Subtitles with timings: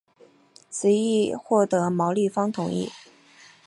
[0.67, 2.89] 此议获得毛利方同意。